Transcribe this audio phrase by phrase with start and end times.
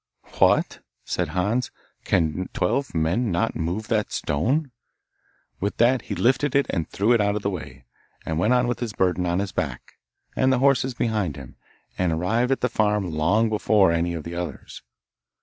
[0.39, 1.69] 'What!' said Hans,
[2.05, 4.71] 'can twelve men not move that stone?'
[5.59, 7.85] With that he lifted it and threw it out of hte way,
[8.25, 9.99] and went on with his burden on his back,
[10.35, 11.55] and the horses behind him,
[11.99, 14.81] and arrived at the farm long before any of the others.